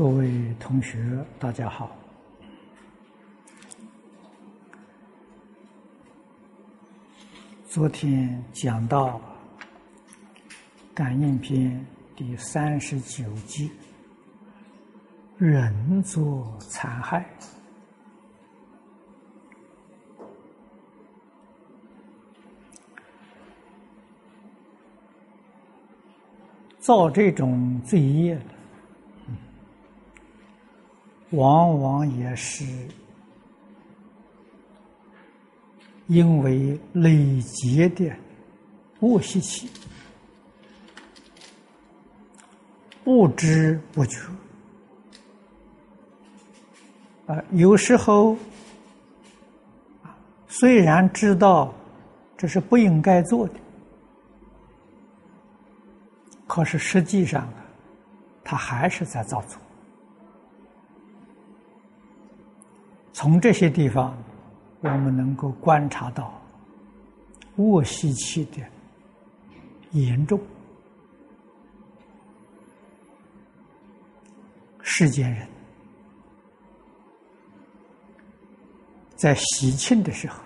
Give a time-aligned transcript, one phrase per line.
[0.00, 0.98] 各位同学，
[1.38, 1.94] 大家好。
[7.68, 9.20] 昨天讲到
[10.94, 11.86] 《感应篇》
[12.18, 13.70] 第三十九集，
[15.36, 17.26] 人作残害，
[26.78, 28.40] 造这种罪业。
[31.30, 32.64] 往往也是
[36.08, 38.12] 因为累积的
[38.98, 39.70] 恶习气，
[43.04, 44.18] 不知不觉
[47.26, 48.36] 啊，有时候
[50.48, 51.72] 虽然知道
[52.36, 53.54] 这是不应该做的，
[56.48, 57.64] 可是实际上啊，
[58.42, 59.56] 他还是在造作。
[63.20, 64.16] 从这些地方，
[64.80, 66.42] 我们能够观察到
[67.56, 68.62] 卧息气的
[69.90, 70.40] 严重。
[74.80, 75.46] 世间人
[79.16, 80.42] 在喜庆的时候，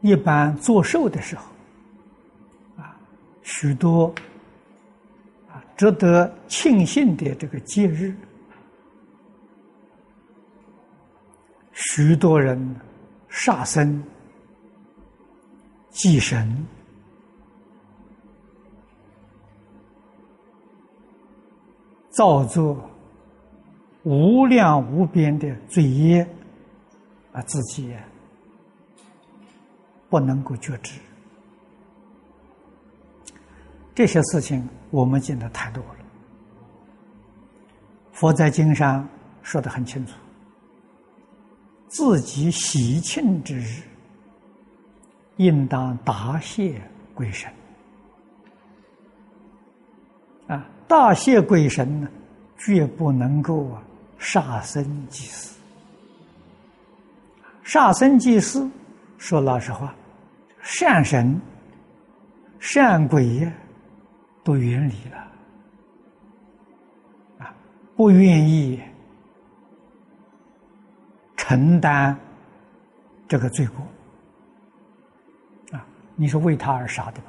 [0.00, 1.42] 一般做寿的时候，
[2.76, 2.96] 啊，
[3.42, 4.14] 许多。
[5.78, 8.12] 值得庆幸的这个节日，
[11.72, 12.58] 许多人
[13.28, 14.02] 杀生、
[15.90, 16.66] 祭神、
[22.10, 22.90] 造作
[24.02, 26.28] 无量无边的罪业，
[27.30, 27.94] 啊，自己
[30.08, 30.98] 不能够觉知。
[33.98, 35.96] 这些事情我们见的太多了。
[38.12, 39.04] 佛在经上
[39.42, 40.12] 说的很清楚：
[41.88, 43.82] 自己喜庆之日，
[45.38, 46.80] 应当答谢
[47.12, 47.52] 鬼神。
[50.46, 52.08] 啊，答谢鬼神呢，
[52.56, 53.82] 绝不能够啊
[54.16, 55.58] 杀生祭祀。
[57.64, 58.70] 杀生祭祀，
[59.16, 59.92] 说老实话，
[60.62, 61.36] 善神、
[62.60, 63.52] 善鬼呀。
[64.48, 65.18] 不远离了，
[67.38, 67.54] 啊，
[67.94, 68.82] 不愿意
[71.36, 72.18] 承担
[73.28, 73.86] 这个罪过，
[75.76, 75.84] 啊，
[76.16, 77.26] 你是为他而杀的吗？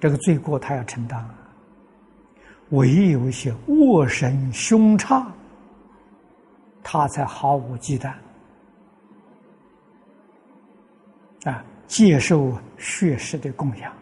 [0.00, 1.38] 这个罪过他要承担啊，
[2.70, 5.24] 唯有一些恶神凶差，
[6.82, 8.12] 他才毫无忌惮，
[11.44, 13.94] 啊，接受血食的供养。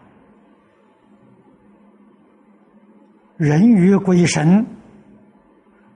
[3.37, 4.65] 人与鬼神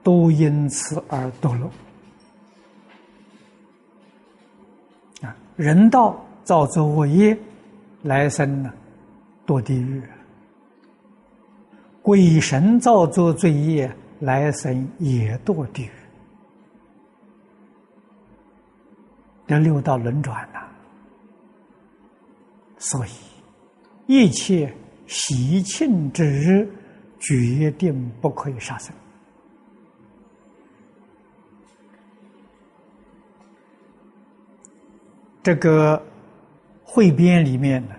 [0.02, 1.70] 都因此而堕落
[5.22, 5.34] 啊！
[5.56, 7.36] 人道造作恶业，
[8.02, 8.70] 来生呢
[9.46, 10.02] 堕地狱；
[12.02, 15.90] 鬼神造作罪业，来生也堕地狱。
[19.46, 20.60] 这六道轮转呐，
[22.76, 23.10] 所以
[24.06, 24.74] 一切
[25.06, 26.70] 喜庆之日。
[27.20, 28.92] 决定不可以杀生。
[35.42, 36.02] 这个
[36.82, 37.94] 汇编里面呢，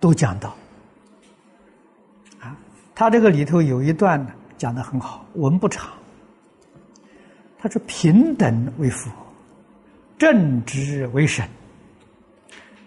[0.00, 0.56] 都讲到
[2.40, 2.56] 啊，
[2.94, 5.92] 他这个里头有一段呢，讲的很好，文不长。
[7.58, 9.10] 他说：“平等为佛，
[10.18, 11.48] 正直为神。”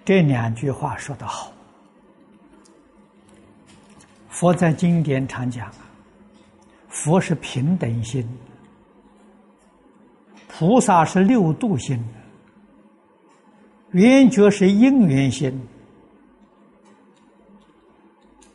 [0.06, 1.51] 这两句话说的好。
[4.39, 5.75] 佛在经典常讲啊，
[6.88, 8.25] 佛是平等心，
[10.47, 12.01] 菩萨是六度心，
[13.91, 15.62] 圆觉是因缘心，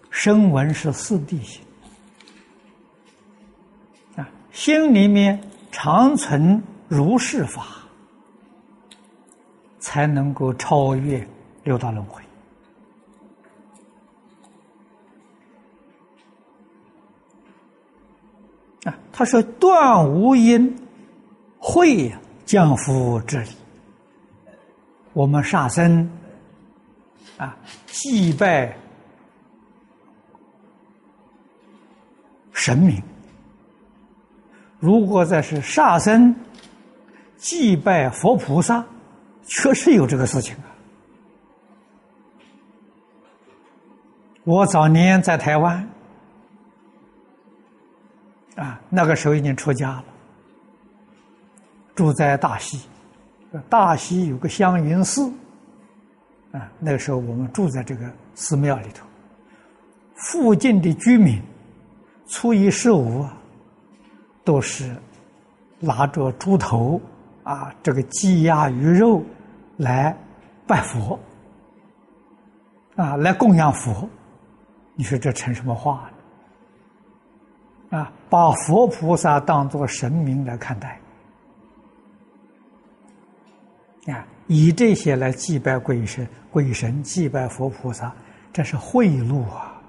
[0.09, 1.61] 声闻是四谛心
[4.17, 5.39] 啊，心里面
[5.71, 7.67] 常存如是法，
[9.81, 11.29] 才能够超越
[11.63, 12.24] 六道轮回。
[19.17, 20.77] 他说：“断无因，
[21.57, 22.13] 会
[22.45, 23.51] 降伏之理。
[25.13, 26.11] 我们杀生，
[27.37, 27.57] 啊，
[27.87, 28.77] 祭拜
[32.53, 33.01] 神明。
[34.81, 36.35] 如果再是杀生，
[37.37, 38.85] 祭拜佛菩萨，
[39.47, 40.67] 确实有这个事情啊。
[44.43, 45.89] 我早年在台湾，
[48.57, 50.05] 啊，那个时候已经出家了，
[51.95, 52.81] 住在大西，
[53.69, 55.29] 大西有个香云寺，
[56.53, 59.05] 啊，那个时候我们住在这个寺庙里头，
[60.15, 61.43] 附近的居民，
[62.29, 63.37] 初一十五啊，
[64.45, 64.95] 都是
[65.81, 67.01] 拿着猪头
[67.43, 69.21] 啊，这个鸡鸭鱼肉
[69.77, 70.17] 来
[70.65, 71.19] 拜佛，
[72.95, 74.09] 啊，来供养佛。
[74.95, 76.14] 你说这成什么话了？
[77.95, 80.99] 啊，把佛菩萨当作神明来看待，
[84.13, 88.13] 啊，以这些来祭拜鬼神、鬼神祭拜佛菩萨，
[88.53, 89.81] 这是贿赂啊！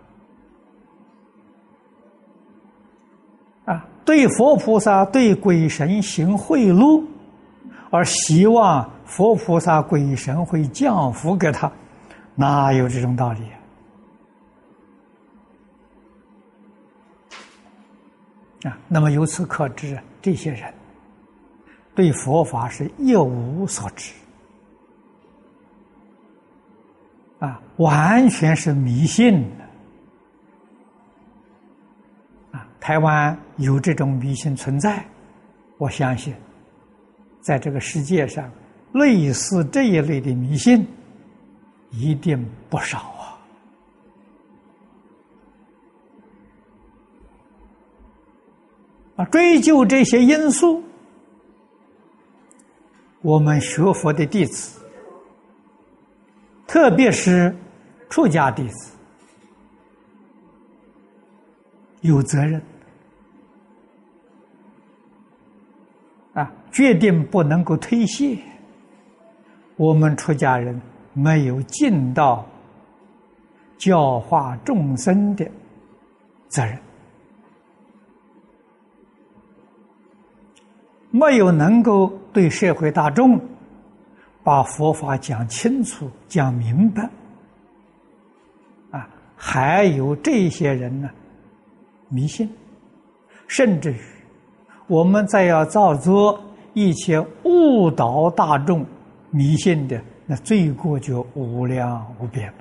[3.65, 7.03] 啊，对佛菩萨、对鬼神行贿赂，
[7.89, 11.71] 而希望佛菩萨、鬼神会降福给他，
[12.35, 13.39] 哪有这种道理？
[13.45, 13.57] 啊，
[18.63, 20.73] 啊那么由此可知，这些人
[21.93, 24.11] 对佛法是一无所知，
[27.39, 29.65] 啊，完全是迷信的。
[32.57, 35.05] 啊，台湾有这种迷信存在，
[35.77, 36.33] 我相信，
[37.41, 38.51] 在这个世界上，
[38.93, 40.87] 类似这一类的迷信
[41.91, 43.14] 一定不少。
[49.15, 50.83] 啊，追究这些因素，
[53.21, 54.81] 我们学佛的弟子，
[56.67, 57.55] 特别是
[58.09, 58.91] 出家弟子，
[62.01, 62.61] 有责任
[66.33, 68.37] 啊，决定不能够推卸
[69.77, 70.81] 我们出家人
[71.13, 72.45] 没有尽到
[73.77, 75.49] 教化众生的
[76.49, 76.77] 责任。
[81.15, 83.39] 没有能够对社会大众
[84.43, 87.09] 把佛法讲清楚、讲明白，
[88.91, 91.09] 啊，还有这些人呢，
[92.09, 92.49] 迷信，
[93.47, 93.99] 甚至于
[94.87, 96.37] 我们再要造作
[96.73, 98.85] 一些误导大众、
[99.31, 102.53] 迷信的，那罪过就无量无边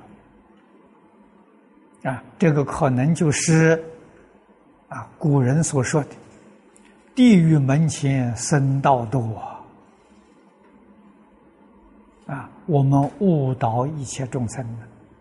[2.03, 2.09] 了。
[2.09, 3.83] 啊，这个可能就是
[4.87, 6.09] 啊古人所说的。
[7.15, 9.21] 地狱门前僧道多
[12.27, 12.49] 啊！
[12.65, 14.65] 我们误导一切众生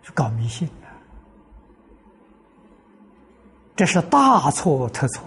[0.02, 0.88] 去搞迷信的，
[3.76, 5.25] 这是大错特错。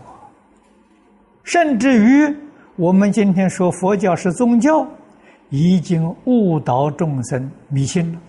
[1.43, 2.35] 甚至于
[2.75, 4.85] 我们今天说佛教是宗教，
[5.49, 8.19] 已经误导众生迷信了。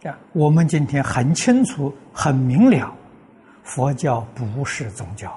[0.00, 2.92] 这样，我们今天很清楚、很明了。
[3.64, 5.36] 佛教不是宗教，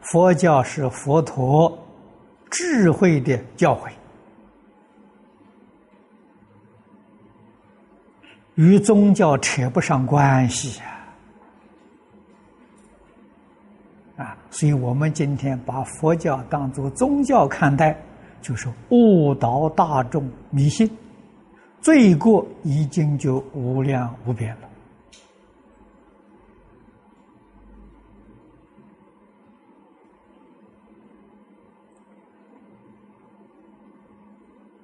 [0.00, 1.78] 佛教是佛陀
[2.50, 3.90] 智慧的教诲，
[8.54, 10.84] 与宗教扯不上关系呀！
[14.16, 17.96] 啊，所以我们今天把佛教当作宗教看待，
[18.40, 20.90] 就是误导大众迷信，
[21.82, 24.68] 罪过已经就无量无边了。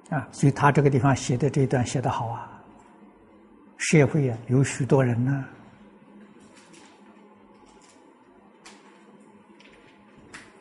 [0.09, 2.45] 啊，所以他这个地方写的这一段写的好啊。
[3.77, 5.45] 社会啊，有许多人呢，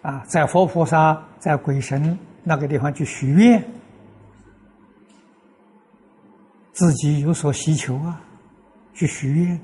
[0.02, 3.60] 啊，在佛菩萨、在鬼神那个地方去许愿，
[6.72, 8.20] 自己有所需求啊，
[8.94, 9.60] 去许愿。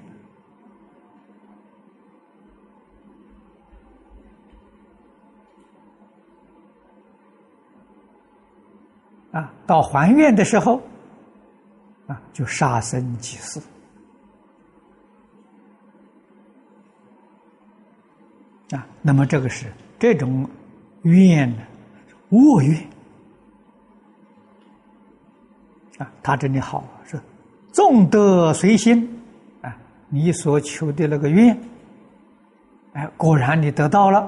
[9.30, 10.80] 啊，到还愿的时候，
[12.06, 13.62] 啊，就杀生祭祀，
[18.70, 20.48] 啊，那么这个是这种
[21.02, 21.62] 愿呢，
[22.30, 22.78] 恶愿，
[25.98, 27.18] 啊，他这里好是
[27.72, 29.22] 众德随心，
[29.62, 29.74] 啊，
[30.08, 31.58] 你所求的那个愿，
[32.92, 34.20] 哎，果然你得到了，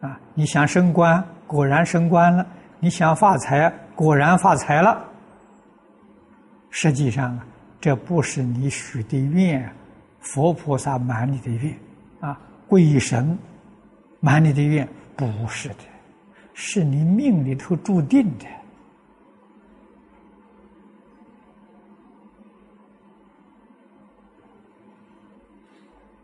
[0.00, 2.46] 啊，你想升官，果然升官了。
[2.82, 3.70] 你想发财，
[4.00, 5.06] 果然发财了。
[6.70, 7.46] 实际上啊，
[7.78, 9.70] 这不是你许的愿，
[10.20, 11.78] 佛菩萨满你的愿，
[12.18, 13.38] 啊，鬼神
[14.18, 15.84] 满你的愿，不是的，
[16.54, 18.46] 是你命里头注定的。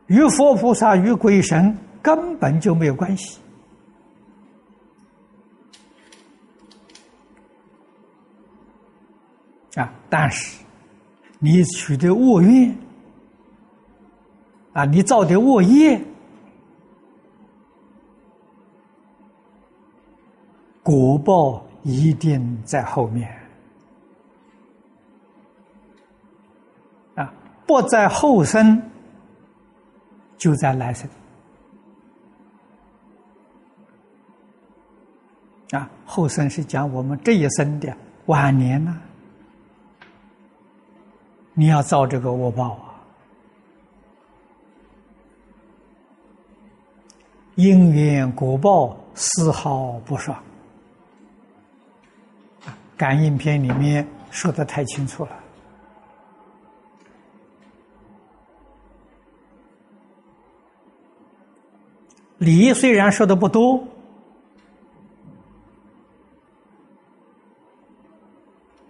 [0.07, 3.39] 与佛菩萨与鬼神根本就没有关系。
[9.77, 9.93] 啊！
[10.11, 10.59] 但是
[11.39, 12.77] 你取的恶愿
[14.73, 16.03] 啊，你造的恶业，
[20.83, 23.33] 果报一定在后面
[27.15, 27.33] 啊，
[27.67, 28.83] 不在后生。
[30.39, 31.09] 就在来生
[35.71, 39.01] 啊，后生是讲我们这一生的晚年呢，
[41.59, 43.01] 你要造这个恶报啊，
[47.55, 50.39] 因缘果报丝毫不爽
[52.95, 55.31] 感应篇里面说的太清楚了。
[62.37, 63.83] 理虽然说的不多，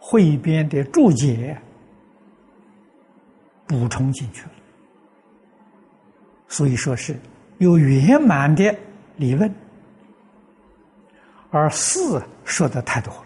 [0.01, 1.57] 汇编的注解
[3.67, 4.51] 补充进去了，
[6.49, 7.17] 所以说是
[7.59, 8.75] 有圆满的
[9.17, 9.53] 理论，
[11.51, 13.23] 而四说的太多了。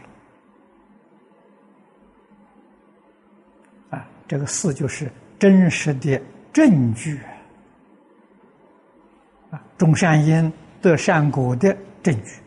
[3.99, 6.20] 啊，这个四就是真实的
[6.52, 7.20] 证据
[9.50, 9.61] 啊。
[9.76, 12.40] 种善因得善果的证据，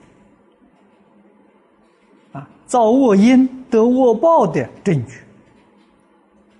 [2.32, 5.20] 啊，造恶因得恶报的证据，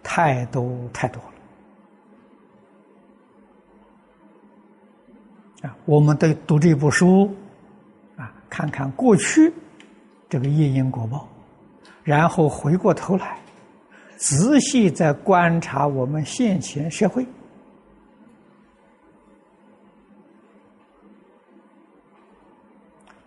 [0.04, 1.30] 太多太多了。
[5.70, 7.34] 啊，我们得读这部书，
[8.18, 9.52] 啊，看看过去
[10.30, 11.28] 这个业因果报，
[12.04, 13.40] 然后回过头来，
[14.18, 17.26] 仔细再观察我们现前社会。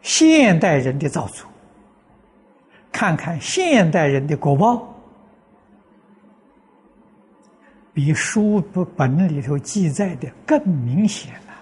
[0.03, 1.47] 现代人的造作，
[2.93, 4.95] 看看现代人的果报，
[7.97, 8.61] 比书
[8.95, 11.55] 本里头记载的更明显了。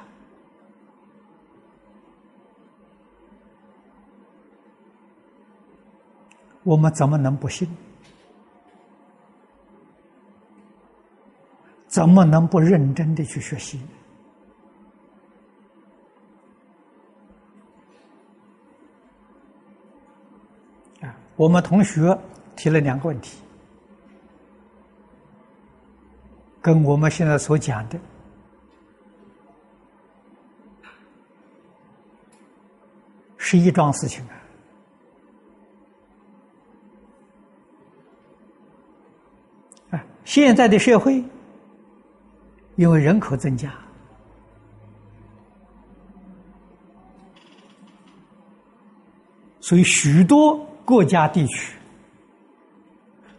[6.64, 7.68] 我们怎么能不信？
[11.86, 13.80] 怎么能不认真的去学习？
[21.00, 22.18] 啊我们同学
[22.56, 23.38] 提了两个问题，
[26.64, 28.00] 跟我们现在所讲的
[33.36, 34.24] 是一桩事情
[39.90, 40.02] 啊！
[40.24, 41.22] 现在的社会
[42.76, 43.70] 因为人口增加，
[49.60, 50.58] 所以许多。
[50.86, 51.74] 国家地区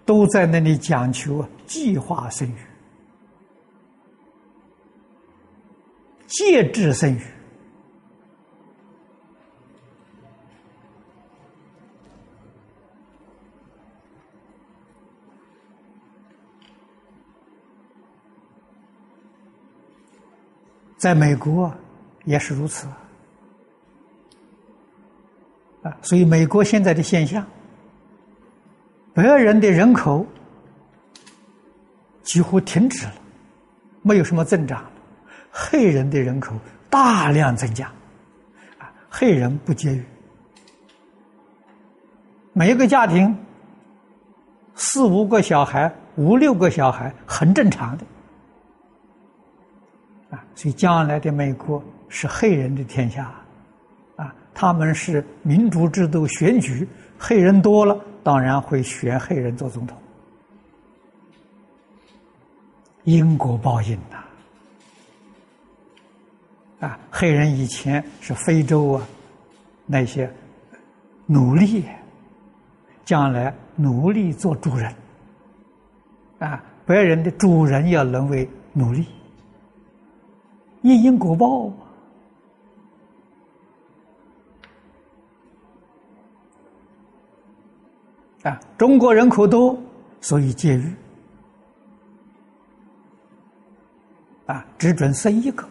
[0.04, 2.56] 都在那里讲求计划生育、
[6.28, 7.22] 节制生育，
[20.98, 21.74] 在美国
[22.24, 22.88] 也是如此。
[25.84, 27.46] 啊，所以美国现在的现象，
[29.14, 30.26] 白人的人口
[32.24, 33.14] 几乎停止了，
[34.02, 34.84] 没有什么增长，
[35.58, 36.54] 黑人的人口
[36.90, 37.88] 大量增加，
[38.78, 40.04] 啊，黑人不节育，
[42.52, 43.34] 每一个家庭
[44.76, 48.06] 四五个小孩、五六个小孩很正常的，
[50.32, 53.24] 啊，所以将来的美国是黑人的天下。
[54.18, 56.88] 啊他们是民主制度选举，
[57.20, 59.98] 黑人多了，当然会选黑人做总统。
[63.04, 64.16] 因果报应呐！
[64.16, 64.25] 啊，
[67.18, 69.08] 黑人以前是非洲啊，
[69.86, 70.30] 那些
[71.26, 71.86] 奴隶，
[73.06, 74.94] 将来奴隶做主人，
[76.40, 79.08] 啊，白人的主人要沦为奴隶，
[80.82, 81.72] 因因果报。
[88.44, 89.82] 啊，中国人口多，
[90.20, 90.94] 所以节育，
[94.48, 95.66] 啊，只准生一个。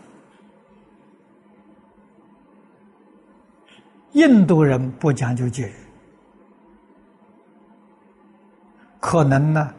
[4.15, 5.73] 印度人不讲究节日
[9.01, 9.73] 可能呢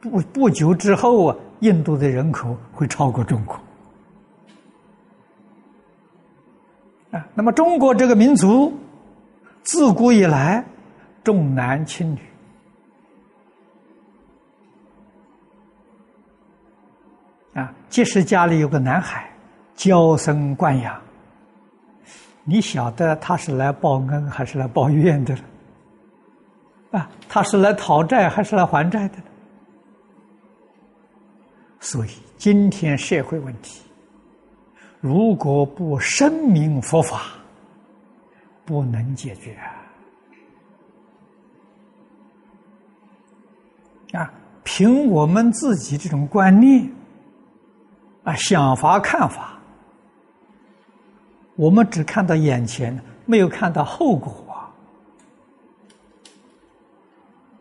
[0.00, 3.58] 不不久之后啊印度的人口会超过中国。
[7.10, 8.72] 啊那么中国这个民族
[9.62, 10.62] 自古以来
[11.22, 12.18] 重男轻女。
[17.54, 19.26] 啊即使家里有个男孩
[19.74, 21.00] 娇生惯养
[22.44, 25.36] 你晓得他是来报恩还是来报怨的？
[26.90, 29.18] 啊，他是来讨债还是来还债的？
[31.80, 33.82] 所以，今天社会问题，
[35.00, 37.22] 如果不声明佛法，
[38.64, 39.56] 不能解决
[44.12, 44.32] 啊！
[44.62, 46.90] 凭我们自己这种观念。
[48.22, 49.53] 啊，想法看法，
[51.56, 54.32] 我们只看到眼前，没有看到后果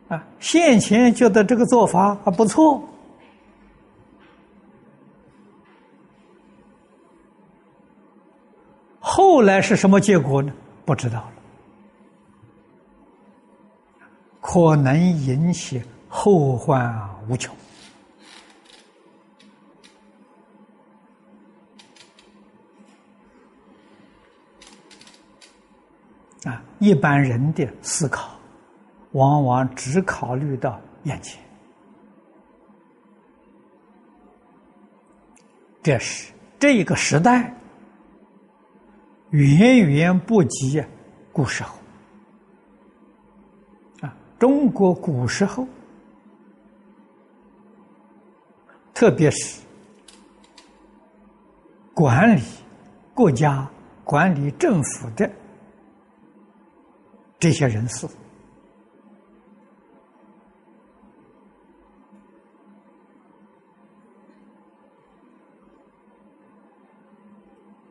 [0.10, 0.16] 啊！
[0.16, 2.82] 啊，现前觉得这个做法还不错，
[9.00, 10.52] 后来是什么结果呢？
[10.86, 11.34] 不知道了，
[14.42, 17.56] 可能引起后患无穷。
[26.84, 28.38] 一般人的思考，
[29.14, 31.42] 往往只考虑到眼前，
[35.82, 37.56] 这是这个时代
[39.30, 40.84] 远远不及
[41.32, 41.74] 古时候。
[44.02, 45.66] 啊，中国古时候，
[48.94, 49.62] 特别是
[51.94, 52.42] 管理
[53.14, 53.66] 国家、
[54.04, 55.32] 管理政府的。
[57.44, 58.08] 这些人士，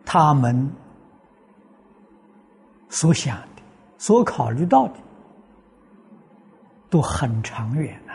[0.06, 0.72] 他们
[2.88, 3.62] 所想的、
[3.98, 4.94] 所考虑到的，
[6.88, 8.14] 都很长远呐。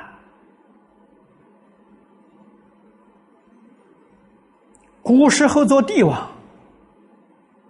[5.03, 6.27] 古时候做帝王，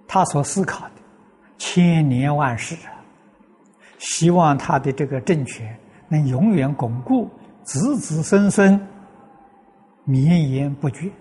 [0.07, 0.93] 他所思考的
[1.57, 2.93] 千年万世啊。
[3.97, 7.29] 希望他的这个政权能永远巩固，
[7.63, 8.79] 子子孙孙
[10.03, 11.11] 绵延不绝。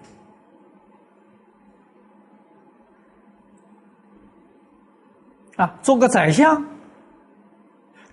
[5.56, 6.62] 啊，做个宰相，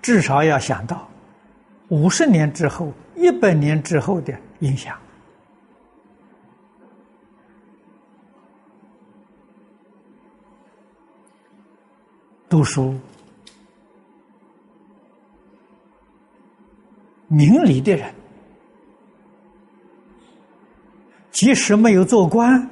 [0.02, 1.08] 至少要想到
[1.90, 4.98] 五十年之后、一百年之后的影响。
[12.48, 12.98] 读书。
[17.36, 18.14] 明理的人，
[21.32, 22.70] 即使没有做官，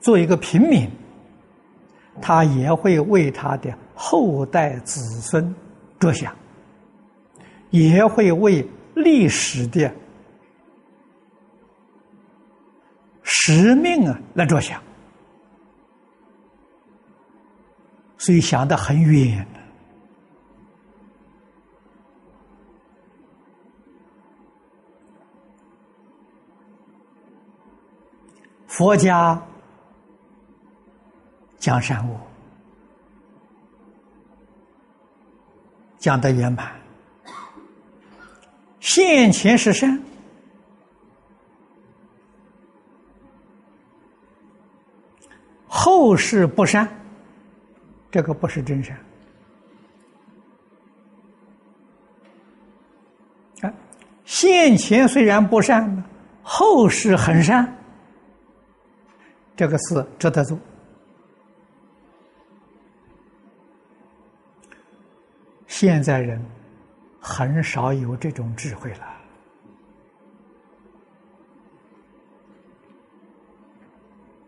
[0.00, 0.90] 做一个平民，
[2.20, 5.54] 他也会为他的后代子孙
[6.00, 6.34] 着想，
[7.70, 9.88] 也会为历史的
[13.22, 14.82] 使命啊来着想，
[18.18, 19.46] 所以想得很远。
[28.66, 29.40] 佛家
[31.58, 32.20] 讲善恶，
[35.98, 36.72] 讲的圆满。
[38.80, 39.98] 现前是善，
[45.66, 46.88] 后世不善，
[48.10, 48.98] 这个不是真善。
[53.62, 53.74] 哎，
[54.24, 56.04] 现前虽然不善，
[56.42, 57.83] 后世很善。
[59.56, 60.58] 这个事值得做。
[65.66, 66.40] 现在人
[67.20, 69.06] 很少有这种智慧了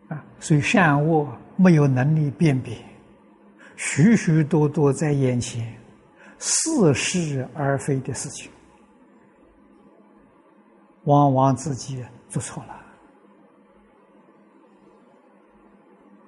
[0.08, 2.78] 啊，所以善恶没有能力辨别，
[3.74, 5.76] 许许多多在眼前
[6.38, 8.48] 似是而非的事情，
[11.04, 12.85] 往往自己做错了。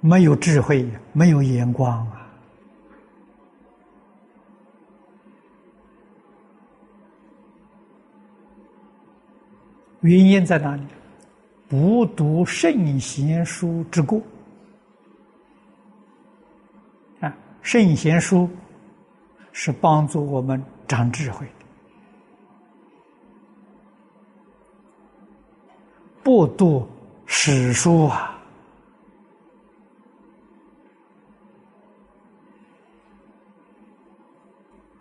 [0.00, 2.14] 没有智慧，没有眼光啊！
[10.00, 10.82] 原因在哪里？
[11.68, 14.22] 不读圣贤书之过
[17.20, 17.36] 啊！
[17.62, 18.48] 圣贤书
[19.52, 21.66] 是帮助我们长智慧的，
[26.22, 26.88] 不读
[27.26, 28.37] 史书啊！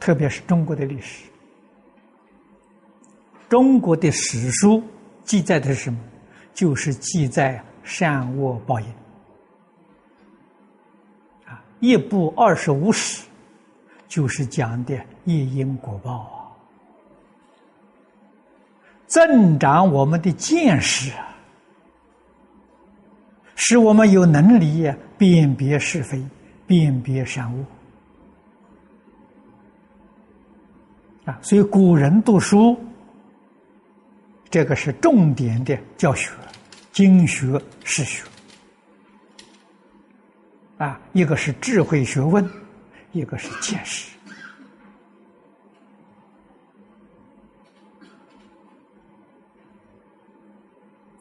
[0.08, 1.26] 特别是中国的历史。
[3.50, 4.82] 中国的史书
[5.26, 6.00] 记载的是什么？
[6.54, 8.88] 就是记载善恶报应。
[11.46, 13.28] 啊，一部二十五史，
[14.08, 16.56] 就是讲的业因果报啊，
[19.08, 21.36] 增长我们的见识啊，
[23.56, 26.24] 使我们有能力辨别是非，
[26.66, 27.66] 辨别善恶。
[31.28, 32.76] 啊，所以古人读书。
[34.50, 36.32] 这个是重点的教学，
[36.94, 38.24] 经学、史学，
[40.78, 42.50] 啊，一个是智慧学问，
[43.12, 44.16] 一个是见识，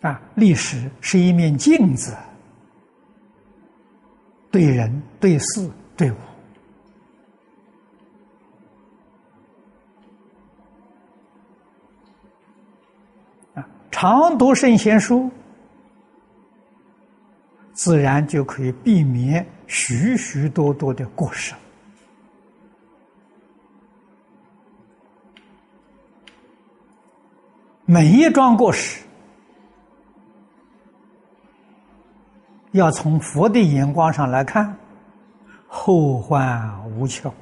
[0.02, 2.16] 啊，历史是一面镜子，
[4.52, 6.16] 对人、对事、对物。
[13.98, 15.30] 常读圣贤书，
[17.72, 21.54] 自然就可以避免许许多多的过失。
[27.86, 29.02] 每一桩过失，
[32.72, 34.76] 要从佛的眼光上来看，
[35.66, 37.32] 后患无穷。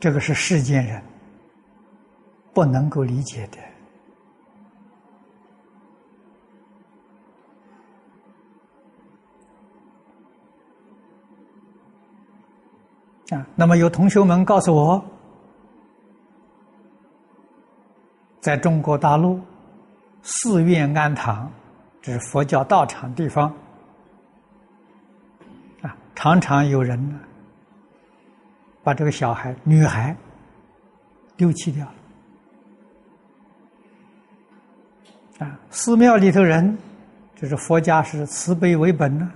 [0.00, 1.02] 这个是世间人
[2.54, 3.58] 不能够理解的
[13.36, 13.46] 啊。
[13.54, 15.04] 那么有同学们告诉我，
[18.40, 19.38] 在中国大陆
[20.22, 21.52] 寺院庵堂，
[22.00, 23.54] 这是佛教道场地方
[25.82, 27.20] 啊，常常有人呢。
[28.82, 30.16] 把这个小孩、女孩
[31.36, 31.84] 丢弃掉
[35.38, 35.58] 了啊！
[35.70, 36.76] 寺庙里头人，
[37.36, 39.30] 就是佛家是慈悲为本呢，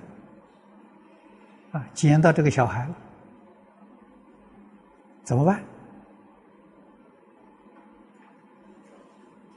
[1.73, 2.95] 啊，捡到这个小孩了，
[5.23, 5.63] 怎么办？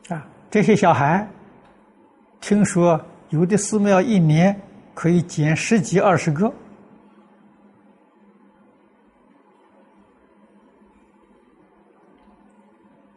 [0.10, 1.28] 啊，这些小孩，
[2.42, 4.58] 听说有的寺庙一年
[4.94, 6.54] 可以捡十几二十个。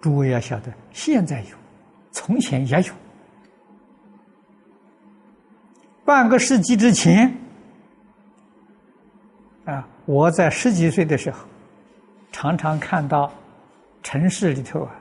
[0.00, 1.56] 诸位要晓得，现在有，
[2.10, 2.94] 从前也有。
[6.04, 7.32] 半个世纪之前，
[9.64, 11.44] 啊，我在十几岁的时候，
[12.32, 13.30] 常常看到
[14.02, 14.94] 城市里头啊，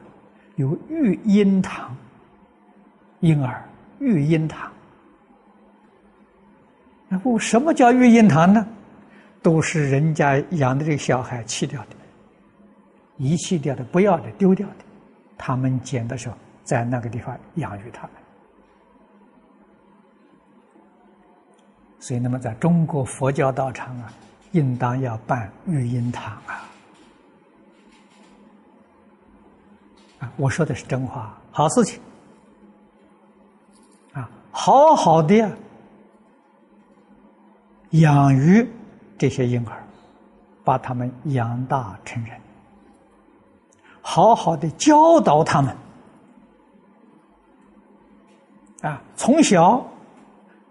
[0.58, 1.96] 有育婴堂，
[3.22, 3.64] 婴儿
[4.00, 4.72] 育婴堂。
[7.08, 8.68] 那不什么叫育婴堂呢？
[9.42, 11.96] 都是人家养的这个小孩弃掉的，
[13.18, 14.76] 遗弃掉的，不要的，丢掉的。
[15.42, 18.12] 他们捡的时候，在那个地方养育他们，
[21.98, 24.12] 所以，那么在中国佛教道场啊，
[24.52, 26.70] 应当要办育婴堂啊！
[30.20, 32.02] 啊，我说的是真话，好事情
[34.12, 35.58] 啊，好好的
[37.92, 38.70] 养育
[39.18, 39.82] 这些婴儿，
[40.66, 42.40] 把他们养大成人。
[44.02, 45.76] 好好的教导他们，
[48.82, 49.86] 啊，从小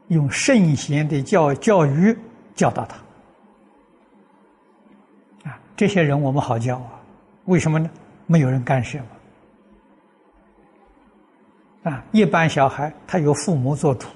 [0.08, 2.16] 用圣贤的教教育
[2.54, 2.96] 教导他，
[5.50, 7.00] 啊，这些人我们好教啊，
[7.44, 7.88] 为什么呢？
[8.26, 8.98] 没有人干涉
[11.84, 14.08] 嘛，啊，一般小孩他由父母做主，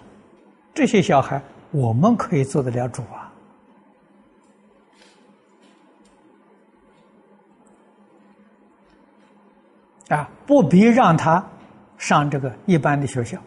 [0.75, 3.22] 这些小孩我们可以做得了主啊。
[10.13, 11.43] 啊，不必让他
[11.97, 13.41] 上这个一般的学校。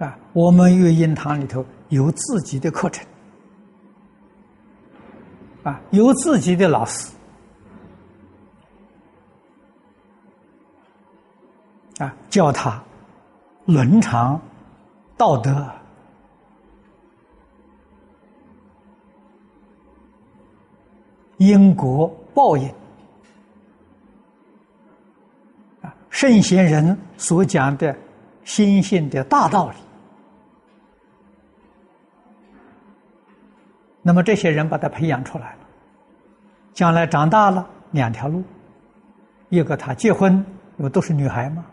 [0.00, 3.06] 啊，我们育婴堂里头有自己的课程，
[5.62, 7.14] 啊，有自己的老师，
[11.98, 12.82] 啊，教他
[13.66, 14.40] 伦常
[15.16, 15.70] 道德。
[21.36, 22.68] 因果报应。
[25.82, 27.96] 啊，圣贤人所讲的
[28.44, 29.76] 心性的大道理。
[34.02, 35.58] 那么这些人把他培养出来了，
[36.72, 38.42] 将来长大了两条路：
[39.50, 40.34] 一个他结婚，
[40.78, 41.64] 因为都是女孩嘛，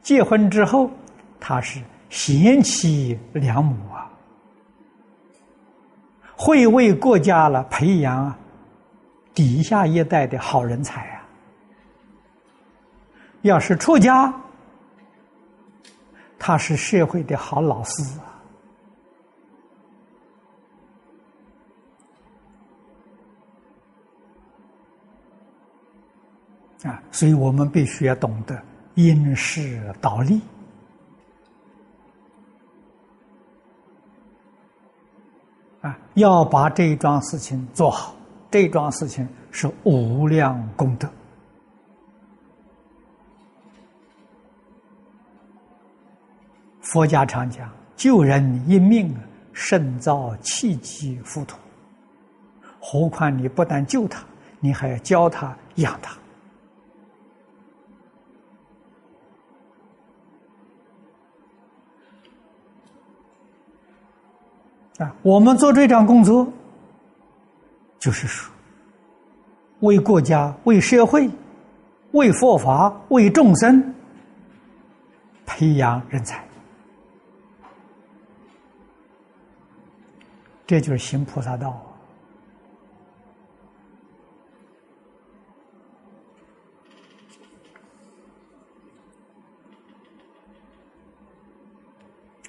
[0.00, 0.90] 结婚之后
[1.38, 4.10] 他是贤妻良母啊，
[6.34, 8.38] 会为国家了培养啊
[9.34, 11.28] 底下一代的好人才啊。
[13.42, 14.32] 要是出家，
[16.38, 18.30] 他是社会的好老师啊。
[26.84, 28.62] 啊，所以我们必须要懂得
[28.94, 30.38] 因势导力，
[35.80, 38.14] 啊，要把这一桩事情做好。
[38.54, 41.10] 这桩事情是无量功德。
[46.80, 49.12] 佛家常讲，救人一命，
[49.52, 51.58] 胜造七级浮屠。
[52.78, 54.24] 何况你不但救他，
[54.60, 56.16] 你还要教他、养他。
[65.04, 66.46] 啊，我们做这场工作，
[68.04, 68.52] 就是说，
[69.80, 71.26] 为国家、为社会、
[72.12, 73.94] 为佛法、为众生
[75.46, 76.46] 培养人才，
[80.66, 81.70] 这就是行菩萨道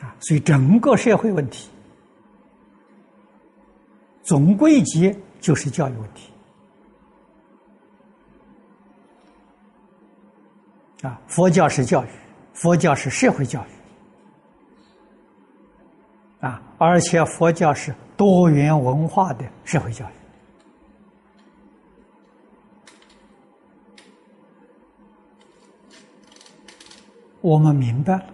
[0.02, 0.14] 啊！
[0.20, 1.70] 所以整个社会问题。
[4.22, 6.32] 总归结就是教育问题
[11.04, 11.22] 啊！
[11.28, 12.08] 佛教是教育，
[12.52, 13.68] 佛教是社会教育
[16.44, 20.14] 啊，而且佛教是多元文化的社会教育。
[27.42, 28.26] 我们明白了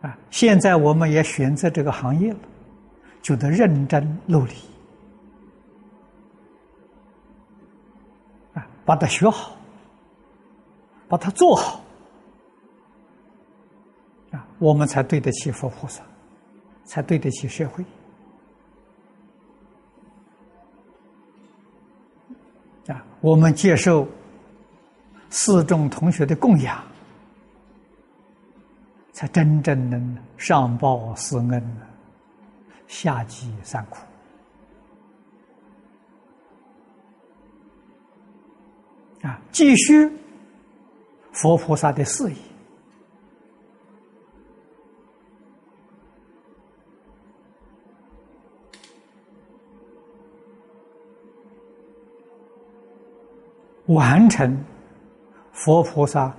[0.00, 0.18] 啊！
[0.30, 2.38] 现在我们也选择这个行业了。
[3.24, 4.52] 就得认真努力
[8.52, 9.56] 啊，把它学好，
[11.08, 11.80] 把它做好
[14.30, 16.02] 啊，我们才对得起佛菩萨，
[16.84, 17.82] 才对得起社会
[22.88, 23.02] 啊。
[23.22, 24.06] 我们接受
[25.30, 26.84] 四众同学的供养，
[29.12, 31.86] 才真正能上报四恩呢。
[32.86, 33.98] 下济三苦
[39.22, 39.40] 啊！
[39.50, 40.10] 继续
[41.32, 42.36] 佛菩萨的事业，
[53.86, 54.64] 完成
[55.52, 56.34] 佛菩萨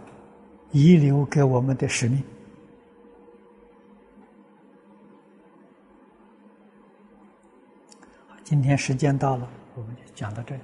[0.72, 2.24] 遗留给我们的使命。
[8.46, 10.62] 今天时间到了，我们就讲到这里。